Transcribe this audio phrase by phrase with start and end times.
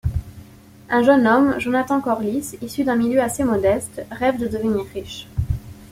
[0.89, 5.27] Un jeune homme, Jonathan Corliss issu d'un milieu assez modeste, rêve de devenir riche.